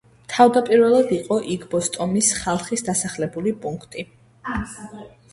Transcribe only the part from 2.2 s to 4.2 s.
ხალხის დასახლებული პუნქტი.